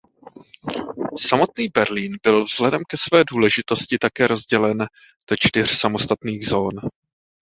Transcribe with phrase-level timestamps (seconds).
[1.17, 4.77] Samotný Berlín byl vzhledem ke své důležitosti také rozdělen
[5.29, 6.71] do čtyř samostatných zón.